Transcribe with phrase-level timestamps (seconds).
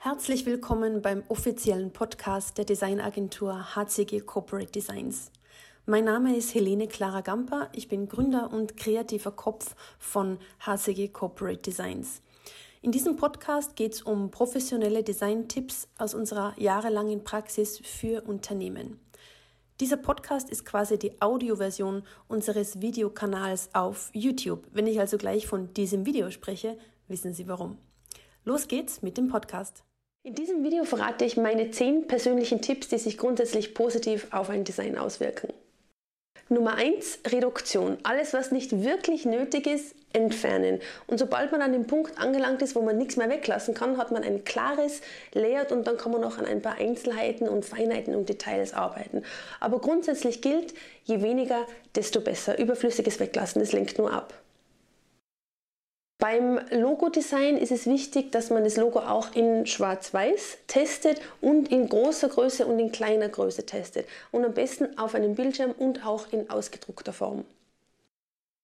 [0.00, 5.32] Herzlich willkommen beim offiziellen Podcast der Designagentur HCG Corporate Designs.
[5.86, 11.62] Mein Name ist Helene Clara Gamper, ich bin Gründer und kreativer Kopf von HCG Corporate
[11.62, 12.22] Designs.
[12.80, 19.00] In diesem Podcast geht es um professionelle Design-Tipps aus unserer jahrelangen Praxis für Unternehmen.
[19.80, 24.64] Dieser Podcast ist quasi die Audioversion unseres Videokanals auf YouTube.
[24.70, 26.78] Wenn ich also gleich von diesem Video spreche,
[27.08, 27.78] wissen Sie warum.
[28.48, 29.82] Los geht's mit dem Podcast.
[30.22, 34.64] In diesem Video verrate ich meine 10 persönlichen Tipps, die sich grundsätzlich positiv auf ein
[34.64, 35.52] Design auswirken.
[36.48, 37.98] Nummer 1, Reduktion.
[38.04, 40.80] Alles, was nicht wirklich nötig ist, entfernen.
[41.06, 44.12] Und sobald man an dem Punkt angelangt ist, wo man nichts mehr weglassen kann, hat
[44.12, 45.02] man ein klares
[45.34, 49.24] Layout und dann kann man noch an ein paar Einzelheiten und Feinheiten und Details arbeiten.
[49.60, 50.72] Aber grundsätzlich gilt,
[51.04, 52.58] je weniger, desto besser.
[52.58, 54.32] Überflüssiges Weglassen, das lenkt nur ab.
[56.18, 61.88] Beim Logo-Design ist es wichtig, dass man das Logo auch in Schwarz-Weiß testet und in
[61.88, 64.04] großer Größe und in kleiner Größe testet.
[64.32, 67.44] Und am besten auf einem Bildschirm und auch in ausgedruckter Form.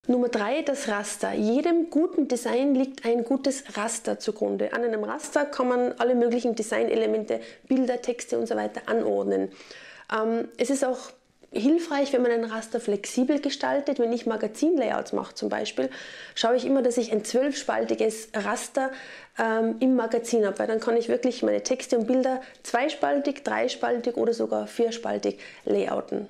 [0.09, 1.33] Nummer drei, das Raster.
[1.33, 4.73] Jedem guten Design liegt ein gutes Raster zugrunde.
[4.73, 9.53] An einem Raster kann man alle möglichen Designelemente, Bilder, Texte und so weiter anordnen.
[10.13, 10.99] Ähm, es ist auch
[11.55, 13.99] hilfreich, wenn man ein Raster flexibel gestaltet.
[13.99, 15.91] Wenn ich Magazinlayouts mache zum Beispiel,
[16.35, 18.91] schaue ich immer, dass ich ein zwölfspaltiges Raster
[19.39, 24.17] ähm, im Magazin habe, weil dann kann ich wirklich meine Texte und Bilder zweispaltig, dreispaltig
[24.17, 26.29] oder sogar vierspaltig layouten.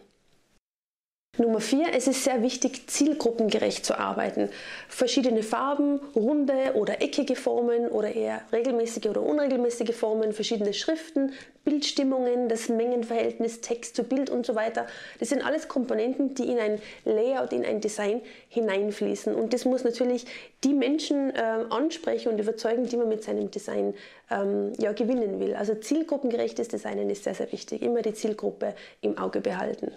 [1.36, 4.50] Nummer vier, es ist sehr wichtig, zielgruppengerecht zu arbeiten.
[4.88, 11.32] Verschiedene Farben, runde oder eckige Formen oder eher regelmäßige oder unregelmäßige Formen, verschiedene Schriften,
[11.64, 14.86] Bildstimmungen, das Mengenverhältnis, Text zu Bild und so weiter.
[15.18, 19.34] Das sind alles Komponenten, die in ein Layout, in ein Design hineinfließen.
[19.34, 20.26] Und das muss natürlich
[20.62, 23.94] die Menschen äh, ansprechen und überzeugen, die man mit seinem Design
[24.30, 25.56] ähm, ja, gewinnen will.
[25.56, 27.82] Also zielgruppengerechtes Designen ist sehr, sehr wichtig.
[27.82, 29.90] Immer die Zielgruppe im Auge behalten.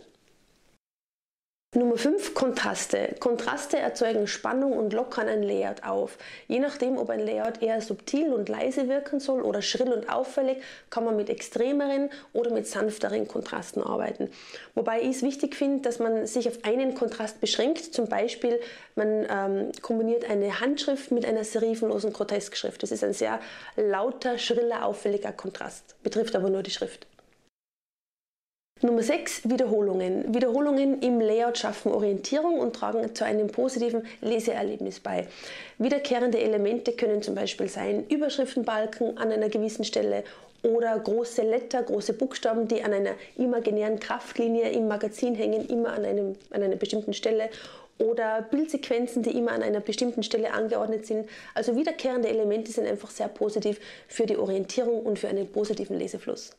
[1.76, 3.16] Nummer 5, Kontraste.
[3.20, 6.18] Kontraste erzeugen Spannung und lockern ein Layout auf.
[6.48, 10.60] Je nachdem, ob ein Layout eher subtil und leise wirken soll oder schrill und auffällig,
[10.90, 14.30] kann man mit extremeren oder mit sanfteren Kontrasten arbeiten.
[14.76, 17.94] Wobei ich es wichtig finde, dass man sich auf einen Kontrast beschränkt.
[17.94, 18.62] Zum Beispiel,
[18.96, 22.82] man ähm, kombiniert eine Handschrift mit einer serifenlosen Groteskschrift.
[22.82, 23.42] Das ist ein sehr
[23.76, 26.02] lauter, schriller, auffälliger Kontrast.
[26.02, 27.08] Betrifft aber nur die Schrift.
[28.84, 30.36] Nummer 6, Wiederholungen.
[30.36, 35.28] Wiederholungen im Layout schaffen Orientierung und tragen zu einem positiven Leseerlebnis bei.
[35.80, 40.24] Wiederkehrende Elemente können zum Beispiel sein Überschriftenbalken an einer gewissen Stelle
[40.62, 46.06] oder große Letter, große Buchstaben, die an einer imaginären Kraftlinie im Magazin hängen, immer an,
[46.06, 47.50] einem, an einer bestimmten Stelle
[47.98, 51.28] oder Bildsequenzen, die immer an einer bestimmten Stelle angeordnet sind.
[51.56, 56.52] Also wiederkehrende Elemente sind einfach sehr positiv für die Orientierung und für einen positiven Lesefluss.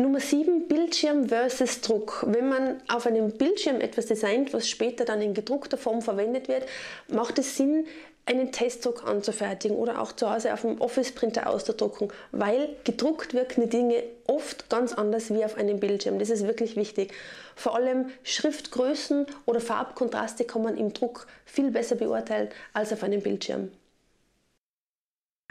[0.00, 2.24] Nummer 7, Bildschirm versus Druck.
[2.28, 6.66] Wenn man auf einem Bildschirm etwas designt, was später dann in gedruckter Form verwendet wird,
[7.08, 7.84] macht es Sinn,
[8.24, 13.70] einen Testdruck anzufertigen oder auch zu Hause auf dem Office-Printer auszudrucken, weil gedruckt wirken die
[13.70, 16.20] Dinge oft ganz anders wie auf einem Bildschirm.
[16.20, 17.12] Das ist wirklich wichtig.
[17.56, 23.20] Vor allem Schriftgrößen oder Farbkontraste kann man im Druck viel besser beurteilen als auf einem
[23.20, 23.72] Bildschirm.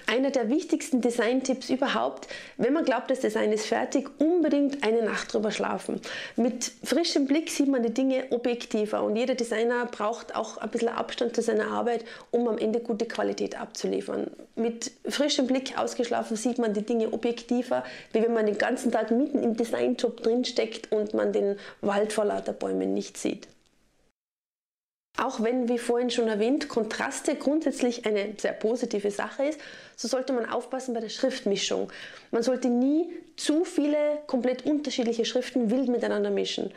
[0.09, 5.34] Einer der wichtigsten Design-Tipps überhaupt, wenn man glaubt, das Design ist fertig, unbedingt eine Nacht
[5.34, 6.00] drüber schlafen.
[6.38, 10.88] Mit frischem Blick sieht man die Dinge objektiver und jeder Designer braucht auch ein bisschen
[10.88, 14.31] Abstand zu seiner Arbeit, um am Ende gute Qualität abzuliefern.
[14.56, 19.12] Mit frischem Blick ausgeschlafen sieht man die Dinge objektiver, wie wenn man den ganzen Tag
[19.12, 23.50] mitten im Designjob drinsteckt und man den Wald vor lauter Bäumen nicht sieht.
[25.19, 29.59] Auch wenn, wie vorhin schon erwähnt, Kontraste grundsätzlich eine sehr positive Sache ist,
[29.95, 31.91] so sollte man aufpassen bei der Schriftmischung.
[32.29, 33.97] Man sollte nie zu viele
[34.28, 36.72] komplett unterschiedliche Schriften wild miteinander mischen,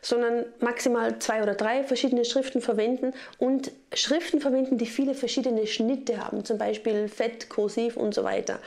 [0.00, 6.24] sondern maximal zwei oder drei verschiedene Schriften verwenden und Schriften verwenden, die viele verschiedene Schnitte
[6.24, 8.60] haben, zum Beispiel Fett, Kursiv und so weiter.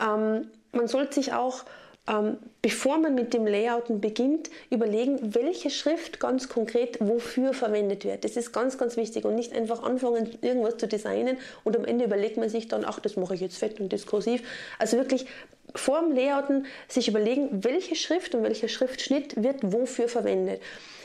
[0.00, 1.64] Ähm, man sollte sich auch
[2.08, 8.24] ähm, bevor man mit dem Layouten beginnt, überlegen, welche Schrift ganz konkret wofür verwendet wird.
[8.24, 12.04] Das ist ganz, ganz wichtig und nicht einfach anfangen, irgendwas zu designen und am Ende
[12.04, 14.42] überlegt man sich dann, ach, das mache ich jetzt fett und diskursiv.
[14.78, 15.26] Also wirklich
[15.74, 20.60] vor dem Layouten sich überlegen, welche Schrift und welcher Schriftschnitt wird wofür verwendet.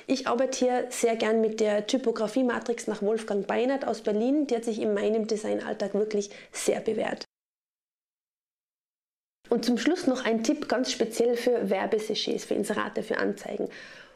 [0.08, 4.48] Ich arbeite hier sehr gern mit der Typografie-Matrix nach Wolfgang Beinert aus Berlin.
[4.48, 7.26] Die hat sich in meinem Designalltag wirklich sehr bewährt.
[9.52, 13.68] Und zum Schluss noch ein Tipp ganz speziell für Werbesujets, für Inserate, für Anzeigen.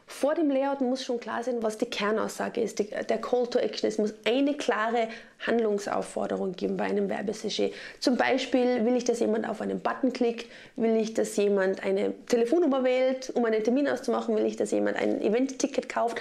[0.06, 3.58] vor dem Layout muss schon klar sein, was die Kernaussage ist, die, der Call to
[3.58, 3.86] Action.
[3.86, 5.08] Es muss eine klare
[5.46, 7.74] Handlungsaufforderung geben bei einem Werbesujet.
[8.00, 12.14] Zum Beispiel will ich, dass jemand auf einen Button klickt, will ich, dass jemand eine
[12.28, 16.18] Telefonnummer wählt, um einen Termin auszumachen, will ich, dass jemand ein Event-Ticket kauft.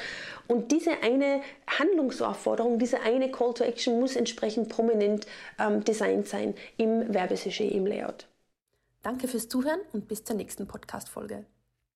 [0.48, 5.26] Und diese eine Handlungsaufforderung, diese eine Call to Action muss entsprechend prominent
[5.58, 8.26] ähm, designt sein im Werbesujet, im Layout.
[9.06, 11.46] Danke fürs Zuhören und bis zur nächsten Podcast-Folge.